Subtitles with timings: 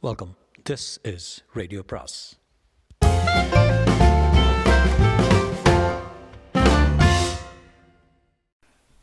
[0.00, 0.36] Welcome.
[0.62, 2.36] This is Radio Pras.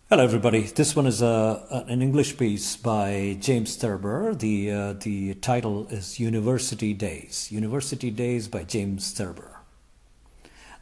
[0.09, 0.61] Hello, everybody.
[0.61, 4.33] This one is a, an English piece by James Thurber.
[4.35, 7.51] The, uh, the title is University Days.
[7.51, 9.59] University Days by James Thurber.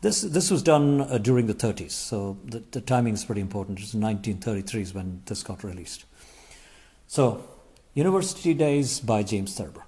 [0.02, 3.80] This, this was done uh, during the 30s, so the, the timing is pretty important.
[3.80, 6.05] It's 1933 is when this got released.
[7.07, 7.43] So,
[7.95, 9.86] University Days by James Thurber.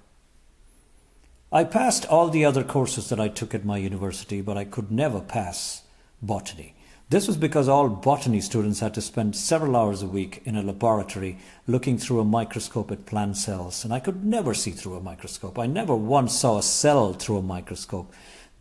[1.52, 4.90] I passed all the other courses that I took at my university, but I could
[4.90, 5.82] never pass
[6.20, 6.74] botany.
[7.08, 10.62] This was because all botany students had to spend several hours a week in a
[10.62, 15.00] laboratory looking through a microscope at plant cells, and I could never see through a
[15.00, 15.56] microscope.
[15.56, 18.12] I never once saw a cell through a microscope.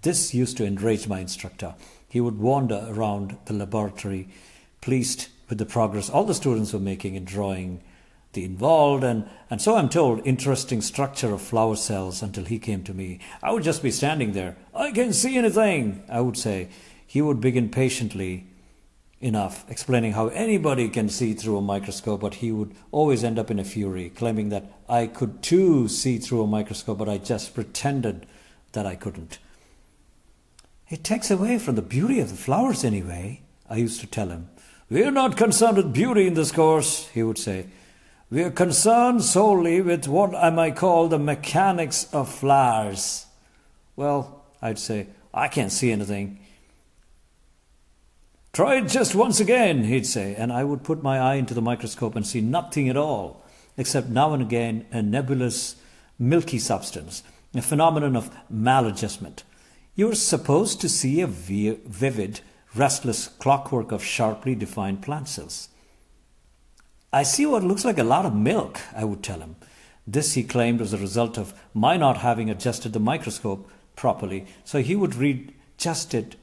[0.03, 1.73] This used to enrage my instructor.
[2.07, 4.29] He would wander around the laboratory,
[4.81, 7.81] pleased with the progress all the students were making in drawing
[8.35, 12.83] the involved and, and so I'm told interesting structure of flower cells until he came
[12.83, 13.19] to me.
[13.41, 14.55] I would just be standing there.
[14.75, 16.69] I can't see anything, I would say
[17.07, 18.45] he would begin patiently
[19.21, 23.49] enough explaining how anybody can see through a microscope, but he would always end up
[23.49, 27.55] in a fury, claiming that I could too see through a microscope, but I just
[27.55, 28.25] pretended
[28.73, 29.39] that I couldn't.
[30.89, 34.49] It takes away from the beauty of the flowers anyway, I used to tell him.
[34.89, 37.67] We're not concerned with beauty in this course, he would say.
[38.31, 43.27] We are concerned solely with what I might call the mechanics of flowers.
[43.95, 46.39] Well, I'd say, I can't see anything.
[48.51, 51.61] Try it just once again, he'd say, and I would put my eye into the
[51.61, 53.43] microscope and see nothing at all,
[53.77, 55.75] except now and again a nebulous,
[56.17, 57.21] milky substance,
[57.53, 59.43] a phenomenon of maladjustment.
[59.93, 62.39] You are supposed to see a vivid,
[62.73, 65.69] restless clockwork of sharply defined plant cells.
[67.15, 69.55] I see what looks like a lot of milk, I would tell him.
[70.05, 74.81] This, he claimed, was a result of my not having adjusted the microscope properly, so
[74.81, 76.35] he would readjust it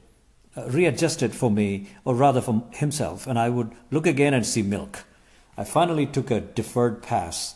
[0.57, 4.63] uh, it for me, or rather for himself, and I would look again and see
[4.63, 5.03] milk.
[5.55, 7.53] I finally took a deferred pass,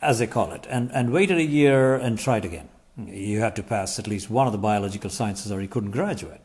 [0.00, 2.70] as they call it, and, and waited a year and tried again.
[2.96, 6.40] You had to pass at least one of the biological sciences or you couldn't graduate.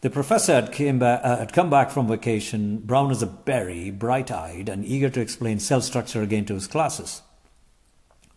[0.00, 3.90] The professor had, came back, uh, had come back from vacation, brown as a berry,
[3.90, 7.22] bright eyed, and eager to explain cell structure again to his classes.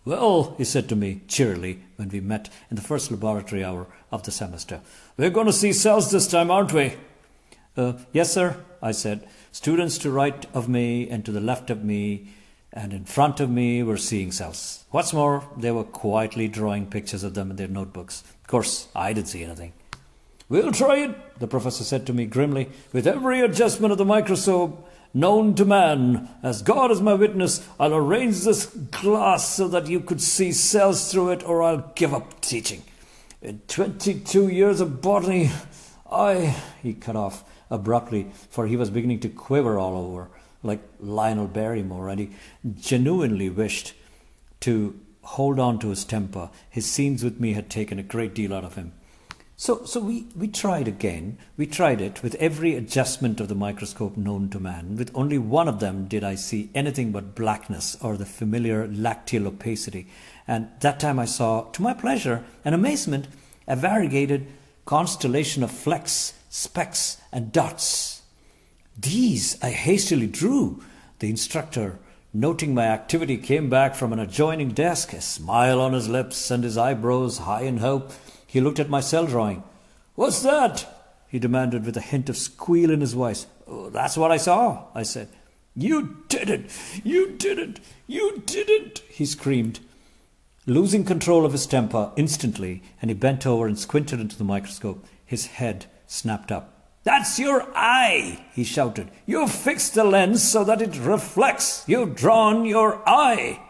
[0.03, 4.23] Well, he said to me cheerily when we met in the first laboratory hour of
[4.23, 4.81] the semester,
[5.17, 6.95] we're going to see cells this time, aren't we?
[7.77, 9.27] Uh, yes, sir, I said.
[9.51, 12.29] Students to right of me and to the left of me
[12.73, 14.85] and in front of me were seeing cells.
[14.89, 18.23] What's more, they were quietly drawing pictures of them in their notebooks.
[18.41, 19.73] Of course, I didn't see anything.
[20.51, 22.69] We'll try it, the professor said to me grimly.
[22.91, 26.27] With every adjustment of the microscope, known to man.
[26.43, 31.09] As God is my witness, I'll arrange this glass so that you could see cells
[31.09, 32.83] through it, or I'll give up teaching.
[33.41, 35.51] In 22 years of botany,
[36.11, 36.57] I.
[36.83, 40.27] He cut off abruptly, for he was beginning to quiver all over,
[40.63, 42.31] like Lionel Barrymore, and he
[42.77, 43.93] genuinely wished
[44.59, 46.49] to hold on to his temper.
[46.69, 48.91] His scenes with me had taken a great deal out of him.
[49.61, 51.37] So, so we, we tried again.
[51.55, 54.97] We tried it with every adjustment of the microscope known to man.
[54.97, 59.45] With only one of them did I see anything but blackness or the familiar lacteal
[59.45, 60.07] opacity.
[60.47, 63.27] And that time I saw, to my pleasure and amazement,
[63.67, 64.47] a variegated
[64.85, 68.23] constellation of flecks, specks, and dots.
[68.97, 70.81] These I hastily drew.
[71.19, 71.99] The instructor,
[72.33, 76.63] noting my activity, came back from an adjoining desk, a smile on his lips and
[76.63, 78.11] his eyebrows high in hope.
[78.51, 79.63] He looked at my cell drawing.
[80.15, 80.85] What's that?
[81.29, 83.47] he demanded with a hint of squeal in his voice.
[83.65, 85.29] Oh, that's what I saw, I said.
[85.73, 86.69] You didn't!
[87.01, 87.79] You didn't!
[88.07, 89.03] You didn't!
[89.07, 89.79] he screamed,
[90.65, 95.05] losing control of his temper instantly, and he bent over and squinted into the microscope.
[95.25, 96.97] His head snapped up.
[97.05, 99.11] That's your eye, he shouted.
[99.25, 101.85] You've fixed the lens so that it reflects.
[101.87, 103.61] You've drawn your eye.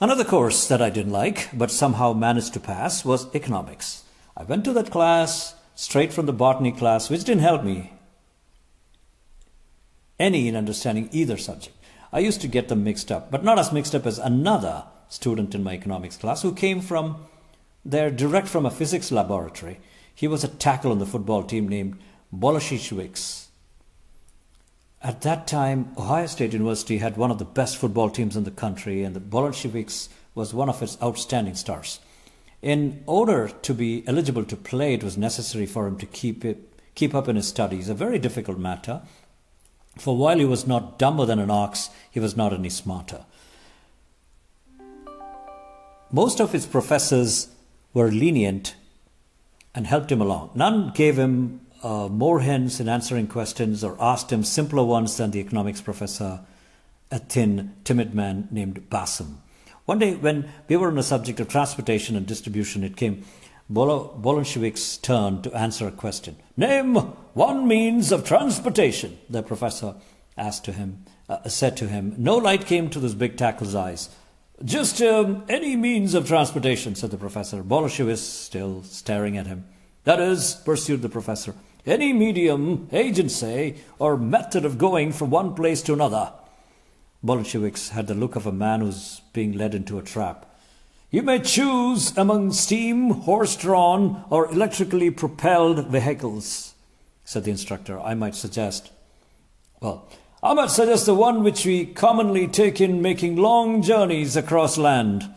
[0.00, 4.02] Another course that I didn't like, but somehow managed to pass, was economics.
[4.36, 7.92] I went to that class straight from the botany class, which didn't help me
[10.18, 11.76] any in understanding either subject.
[12.12, 15.54] I used to get them mixed up, but not as mixed up as another student
[15.54, 17.26] in my economics class who came from
[17.84, 19.78] there direct from a physics laboratory.
[20.12, 21.98] He was a tackle on the football team named
[22.34, 23.43] Bolenciecwcz.
[25.04, 28.50] At that time, Ohio State University had one of the best football teams in the
[28.50, 32.00] country, and the Bolenciecwcz was one of its outstanding stars.
[32.62, 36.72] In order to be eligible to play, it was necessary for him to keep, it,
[36.94, 39.02] keep up in his studies, a very difficult matter,
[39.98, 43.26] for while he was not dumber than an ox, he was not any smarter.
[46.14, 47.48] most of his professors
[47.92, 48.76] were lenient
[49.74, 50.50] and helped him along.
[50.54, 55.30] None gave him uh, more hints in answering questions or asked him simpler ones than
[55.30, 56.40] the economics professor,
[57.10, 59.36] a thin, timid man named Bassum.
[59.84, 63.24] One day, when we were on the subject of transportation and distribution, it came
[63.70, 66.36] Bolenciecwcz's turn to answer a question.
[66.56, 66.94] Name
[67.34, 69.94] one means of transportation, the professor
[70.36, 72.14] asked to him, uh, said to him.
[72.16, 74.08] No light came to this big tackle's eyes.
[74.64, 77.62] Just um, any means of transportation, said the professor.
[77.62, 79.66] Bolenciecwcz still staring at him.
[80.04, 81.54] That is, pursued the professor,
[81.86, 86.32] any medium, agency, or method of going from one place to another.
[87.24, 90.46] Bolenciecwcz had the look of a man who's being led into a trap.
[91.10, 96.74] You may choose among steam, horse drawn, or electrically propelled vehicles,
[97.24, 98.00] said the instructor.
[98.00, 98.90] I might suggest.
[99.80, 100.08] Well,
[100.42, 105.30] I might suggest the one which we commonly take in making long journeys across land.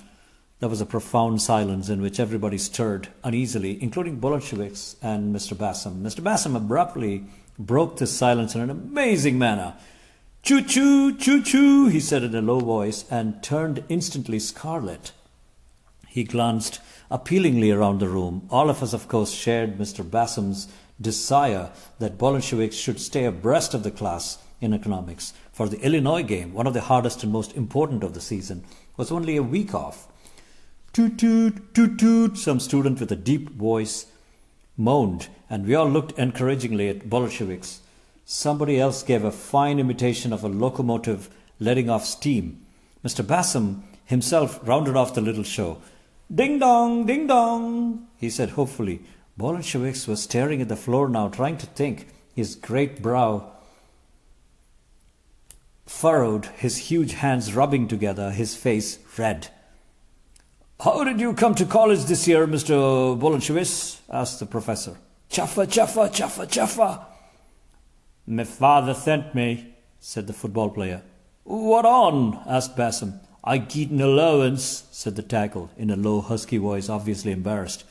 [0.59, 5.55] There was a profound silence in which everybody stirred uneasily, including Bolenciecwcz and Mr.
[5.55, 6.01] Bassum.
[6.01, 6.21] Mr.
[6.21, 7.25] Bassum abruptly
[7.59, 9.75] broke this silence in an amazing manner.
[10.41, 15.11] Choo choo, choo choo, he said in a low voice and turned instantly scarlet.
[16.07, 16.79] He glanced
[17.11, 18.47] appealingly around the room.
[18.49, 20.03] All of us, of course, shared Mr.
[20.03, 20.67] Bassum's
[20.99, 21.69] desire
[21.99, 25.33] that Bolenciecwcz should stay abreast of the class in economics.
[25.51, 28.63] For the Illinois game, one of the hardest and most important of the season,
[28.95, 30.07] was only a week off.
[30.97, 34.07] Toot toot, toot toot, some student with a deep voice
[34.75, 37.81] moaned, and we all looked encouragingly at Bolenciecwcz.
[38.25, 41.29] Somebody else gave a fine imitation of a locomotive
[41.59, 42.65] letting off steam.
[43.05, 43.23] Mr.
[43.23, 45.79] Bassum himself rounded off the little show.
[46.33, 49.01] Ding dong, ding dong, he said hopefully.
[49.39, 53.51] Bolenciecwcz was staring at the floor now, trying to think, his great brow
[55.85, 59.49] furrowed, his huge hands rubbing together, his face red.
[60.79, 63.19] How did you come to college this year, Mr.
[63.19, 63.99] Bolenciecwcz?
[64.11, 64.95] asked the professor.
[65.27, 67.03] Chaffa, chaffa, chaffa, chaffa.
[68.27, 71.01] My father sent me, said the football player.
[71.45, 72.43] What on?
[72.45, 73.19] asked Bassum.
[73.43, 77.83] I get an allowance, said the tackle, in a low, husky voice, obviously embarrassed.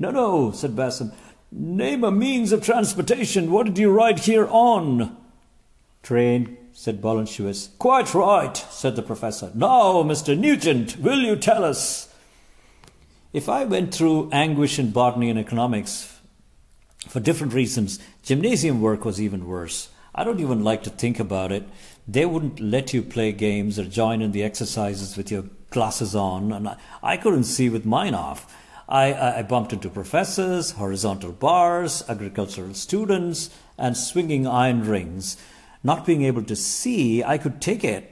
[0.00, 1.14] No, no, said Bassum.
[1.52, 3.52] Name a means of transportation.
[3.52, 5.16] What did you ride here on?
[6.02, 7.78] Train, said Bolenciecwcz.
[7.78, 9.50] Quite right, said the professor.
[9.54, 10.36] Now, Mr.
[10.36, 12.12] Nugent, will you tell us?
[13.32, 16.18] If I went through anguish in botany and economics
[17.08, 19.88] for different reasons, gymnasium work was even worse.
[20.14, 21.66] I don't even like to think about it.
[22.06, 26.52] They wouldn't let you play games or join in the exercises with your glasses on,
[26.52, 28.54] and I, I couldn't see with mine off.
[28.88, 33.48] I, I bumped into professors, horizontal bars, agricultural students,
[33.78, 35.36] and swinging iron rings
[35.82, 38.08] not being able to see, I could take it,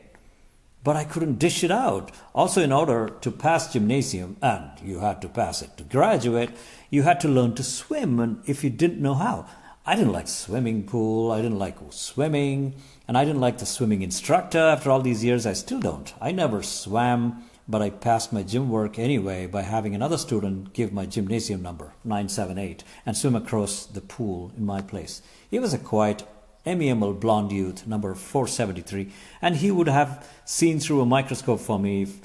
[0.82, 2.10] but I couldn't dish it out.
[2.34, 6.50] Also, in order to pass gymnasium, and you had to pass it to graduate,
[6.88, 9.46] you had to learn to swim, and if you didn't know how,
[9.86, 12.74] I didn't like swimming pool, I didn't like swimming,
[13.06, 14.58] and I didn't like the swimming instructor.
[14.58, 16.12] After all these years, I still don't.
[16.20, 20.92] I never swam, but I passed my gym work anyway by having another student give
[20.92, 25.22] my gymnasium number, 978, and swim across the pool in my place.
[25.50, 26.24] It was a quite
[26.66, 29.10] amiable blonde youth, number 473,
[29.40, 32.18] and he would have seen through a microscope for me if,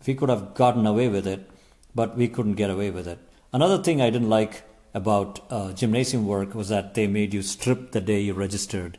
[0.00, 1.50] if he could have gotten away with it,
[1.94, 3.18] but we couldn't get away with it.
[3.52, 4.62] Another thing I didn't like
[4.94, 8.98] about uh, gymnasium work was that they made you strip the day you registered.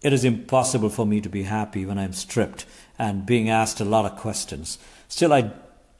[0.00, 2.66] It is impossible for me to be happy when I'm stripped
[2.98, 4.78] and being asked a lot of questions.
[5.08, 5.50] Still, I,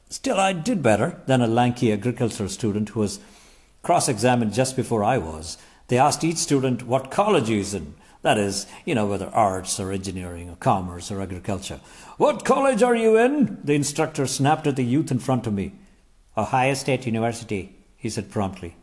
[0.09, 3.19] still I did better than a lanky agricultural student who was
[3.81, 5.57] cross-examined just before I was.
[5.89, 7.95] They asked each student what college he's in.
[8.21, 11.79] That is, you know, whether arts or engineering or commerce or agriculture.
[12.17, 13.59] What college are you in?
[13.63, 15.73] The instructor snapped at the youth in front of me.
[16.37, 18.75] Ohio State University, he said promptly.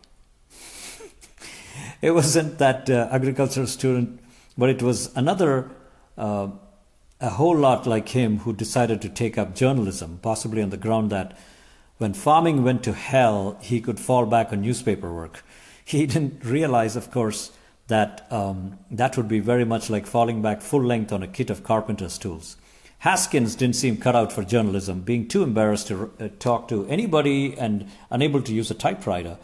[2.02, 4.20] it wasn't that uh, agricultural student,
[4.58, 5.70] but it was another,
[6.18, 6.48] uh,
[7.20, 11.10] a whole lot like him who decided to take up journalism, possibly on the ground
[11.10, 11.38] that
[11.98, 15.44] when farming went to hell, he could fall back on newspaper work.
[15.86, 17.52] He didn't realize, of course,
[17.86, 21.48] that um, that would be very much like falling back full length on a kit
[21.48, 22.56] of carpenter's tools.
[22.98, 27.56] Haskins didn't seem cut out for journalism, being too embarrassed to uh, talk to anybody
[27.56, 29.38] and unable to use a typewriter.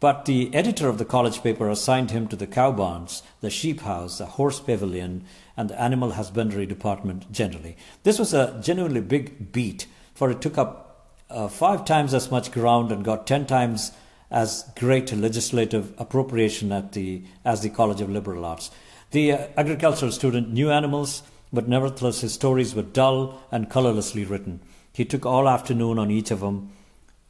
[0.00, 3.80] But the editor of the college paper assigned him to the cow barns, the sheep
[3.80, 5.24] house, the horse pavilion,
[5.56, 7.78] and the animal husbandry department generally.
[8.02, 12.52] This was a genuinely big beat, for it took up uh, five times as much
[12.52, 13.92] ground and got ten times
[14.34, 18.68] as great legislative appropriation at the, as the College of Liberal Arts.
[19.12, 21.22] The uh, agricultural student knew animals,
[21.52, 24.58] but nevertheless his stories were dull and colorlessly written.
[24.92, 26.72] He took all afternoon on each of them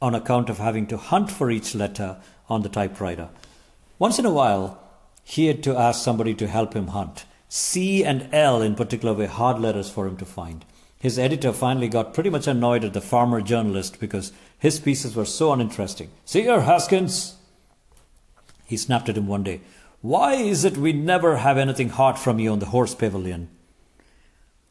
[0.01, 2.17] on account of having to hunt for each letter
[2.49, 3.29] on the typewriter.
[3.99, 4.81] Once in a while,
[5.23, 7.25] he had to ask somebody to help him hunt.
[7.47, 10.65] C and L, in particular, were hard letters for him to find.
[10.97, 15.25] His editor finally got pretty much annoyed at the farmer journalist because his pieces were
[15.25, 16.09] so uninteresting.
[16.25, 17.35] See here, Haskins,
[18.65, 19.61] he snapped at him one day.
[20.01, 23.49] Why is it we never have anything hot from you on the horse pavilion?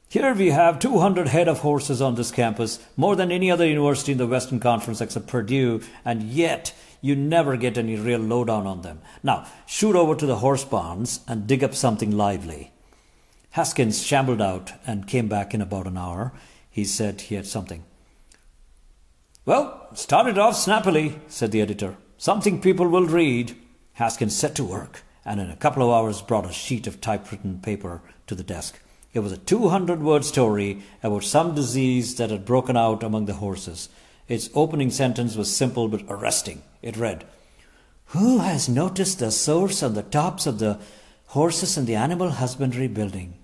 [0.09, 4.12] Here we have 200 head of horses on this campus, more than any other university
[4.12, 8.83] in the Western Conference except Purdue, and yet you never get any real lowdown on
[8.83, 9.00] them.
[9.25, 12.71] Now, shoot over to the horse barns and dig up something lively.
[13.50, 16.33] Haskins shambled out and came back in about an hour.
[16.71, 17.85] He said he had something.
[19.46, 21.96] Well, started off snappily, said the editor.
[22.16, 23.56] Something people will read.
[23.94, 27.60] Haskins set to work and in a couple of hours brought a sheet of typewritten
[27.60, 28.80] paper to the desk.
[29.12, 33.34] It was a 200 word story about some disease that had broken out among the
[33.34, 33.88] horses.
[34.28, 36.62] Its opening sentence was simple but arresting.
[36.82, 37.24] It read,
[38.06, 40.78] Who has noticed the sores on the tops of the
[41.28, 43.34] horses in the animal husbandry building?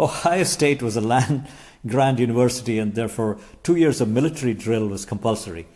[0.00, 1.48] Ohio State was a land
[1.86, 5.66] grant university, and therefore two years of military drill was compulsory.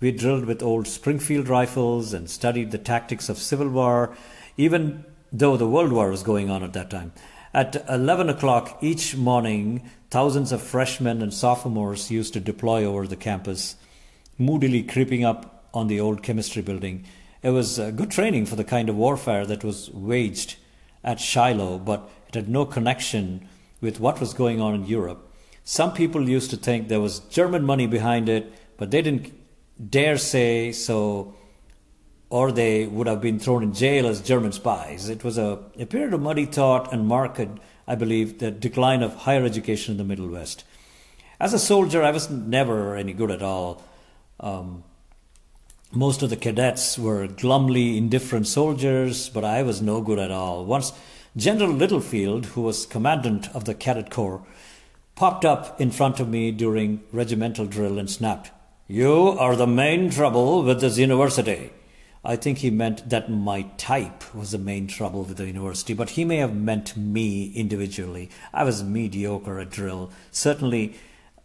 [0.00, 4.16] We drilled with old Springfield rifles and studied the tactics of Civil War,
[4.56, 7.12] even though the World War was going on at that time.
[7.52, 13.16] At 11 o'clock each morning, thousands of freshmen and sophomores used to deploy over the
[13.16, 13.76] campus,
[14.38, 17.04] moodily creeping up on the old chemistry building.
[17.42, 20.56] It was uh, good training for the kind of warfare that was waged
[21.02, 23.48] at Shiloh, but it had no connection
[23.84, 25.30] with what was going on in Europe.
[25.62, 29.32] Some people used to think there was German money behind it, but they didn't
[29.90, 31.34] dare say so,
[32.30, 35.08] or they would have been thrown in jail as German spies.
[35.08, 37.40] It was a, a period of muddy thought and marked,
[37.86, 40.64] I believe, the decline of higher education in the Middle West.
[41.38, 43.82] As a soldier, I was never any good at all.
[44.40, 44.84] Um,
[45.92, 50.64] most of the cadets were glumly indifferent soldiers, but I was no good at all.
[50.64, 50.92] Once
[51.36, 54.46] General Littlefield, who was commandant of the Cadet Corps,
[55.16, 58.52] popped up in front of me during regimental drill and snapped,
[58.86, 61.72] You are the main trouble with this university.
[62.24, 66.10] I think he meant that my type was the main trouble with the university, but
[66.10, 68.30] he may have meant me individually.
[68.52, 70.12] I was mediocre at drill.
[70.30, 70.94] Certainly,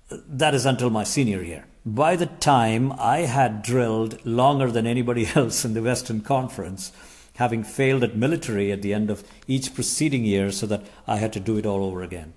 [0.09, 1.65] that is until my senior year.
[1.83, 6.91] By the time I had drilled longer than anybody else in the Western Conference,
[7.39, 11.31] having failed at military at the end of each preceding year so that I had
[11.33, 12.33] to do it all over again.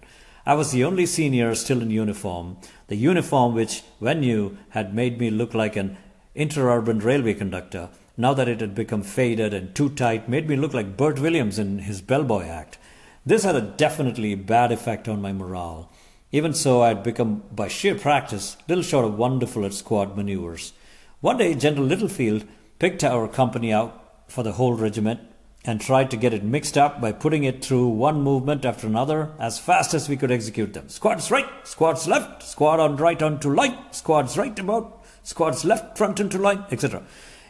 [0.47, 2.57] I was the only senior still in uniform,
[2.87, 5.97] the uniform which, when new, had made me look like an
[6.37, 7.91] interurban railway conductor.
[8.17, 11.59] Now that it had become faded and too tight, made me look like Bert Williams
[11.59, 12.79] in his bellboy act.
[13.27, 15.91] This had a definitely bad effect on my morale.
[16.31, 20.75] Even so, I had become, by sheer practice, little short of wonderful at squad maneuvers.
[21.21, 22.45] One day, General Littlefield
[22.79, 24.02] picked our company out
[24.33, 25.21] for the whole regiment
[25.65, 29.31] and tried to get it mixed up by putting it through one movement after another
[29.39, 30.89] as fast as we could execute them.
[30.89, 36.19] Squads right, squads left, squad on right onto line, squads right about, squads left front
[36.19, 37.03] into line, etc.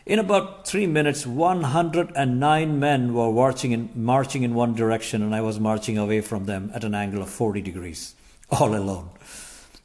[0.04, 5.40] In about three minutes, 109 men were marching in, marching in one direction, and I
[5.40, 8.16] was marching away from them at an angle of 40 degrees,
[8.50, 9.10] all alone.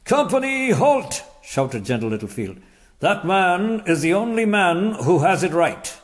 [0.04, 1.22] Company, halt!
[1.42, 2.58] shouted General Littlefield.
[2.98, 5.97] That man is the only man who has it right.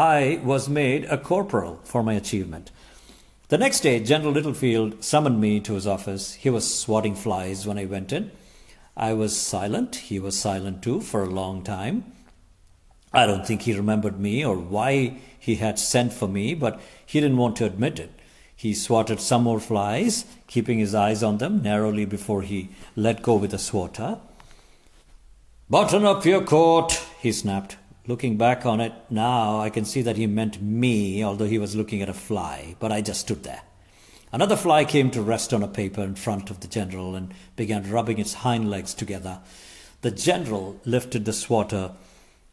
[0.00, 2.70] I was made a corporal for my achievement.
[3.48, 6.32] The next day, General Littlefield summoned me to his office.
[6.32, 8.30] He was swatting flies when I went in.
[8.96, 9.96] I was silent.
[9.96, 12.14] He was silent too for a long time.
[13.12, 17.20] I don't think he remembered me or why he had sent for me, but he
[17.20, 18.10] didn't want to admit it.
[18.56, 23.34] He swatted some more flies, keeping his eyes on them narrowly before he let go
[23.34, 24.18] with the swatter.
[25.68, 27.76] Button up your coat, he snapped.
[28.06, 31.76] Looking back on it now, I can see that he meant me, although he was
[31.76, 33.62] looking at a fly, but I just stood there.
[34.32, 37.90] Another fly came to rest on a paper in front of the general and began
[37.90, 39.40] rubbing its hind legs together.
[40.02, 41.92] The general lifted the swatter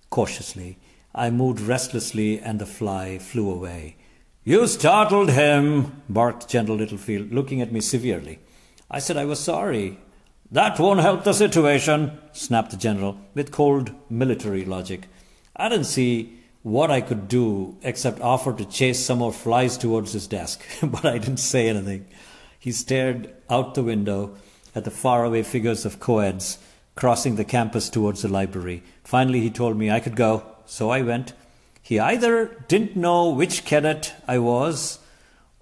[0.10, 0.77] cautiously.
[1.16, 3.96] I moved restlessly, and the fly flew away.
[4.44, 8.39] You startled him, barked General Littlefield, looking at me severely.
[8.89, 10.00] I said I was sorry.
[10.51, 15.08] That won't help the situation, snapped the general, with cold military logic.
[15.57, 20.13] I didn't see what I could do except offer to chase some more flies towards
[20.13, 22.07] his desk, but I didn't say anything.
[22.59, 24.35] He stared out the window
[24.75, 26.57] at the faraway figures of coeds
[26.95, 28.83] crossing the campus towards the library.
[29.03, 31.33] Finally, he told me I could go, so I went.
[31.81, 34.99] He either didn't know which cadet I was,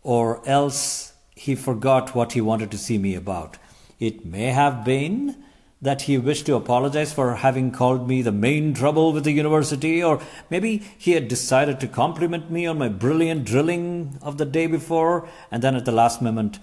[0.01, 3.57] or else he forgot what he wanted to see me about.
[3.99, 5.43] It may have been
[5.85, 10.03] that he wished to apologize for having called me the main trouble with the university,
[10.03, 14.65] or maybe he had decided to compliment me on my brilliant drilling of the day
[14.65, 16.59] before, and then at the last moment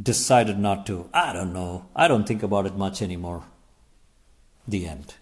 [0.00, 1.08] decided not to.
[1.14, 1.86] I don't know.
[1.94, 3.44] I don't think about it much anymore.
[4.66, 5.14] The end.